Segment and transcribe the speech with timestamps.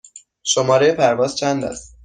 [0.43, 1.97] شماره پرواز چند است؟